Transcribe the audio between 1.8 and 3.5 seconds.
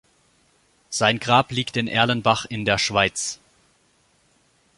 Erlenbach in der Schweiz.